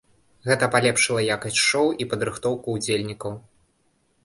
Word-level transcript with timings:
Гэта 0.45 0.69
палепшыла 0.75 1.21
якасць 1.35 1.61
шоу 1.67 1.87
і 2.05 2.09
падрыхтоўку 2.15 2.67
ўдзельнікаў. 2.81 3.39